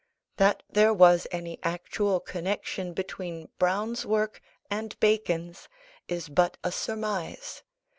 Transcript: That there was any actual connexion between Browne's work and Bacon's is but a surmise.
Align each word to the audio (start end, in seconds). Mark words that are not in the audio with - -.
That 0.37 0.63
there 0.67 0.95
was 0.95 1.27
any 1.31 1.59
actual 1.61 2.19
connexion 2.19 2.93
between 2.93 3.49
Browne's 3.59 4.03
work 4.03 4.41
and 4.67 4.99
Bacon's 4.99 5.69
is 6.07 6.27
but 6.27 6.57
a 6.63 6.71
surmise. 6.71 7.61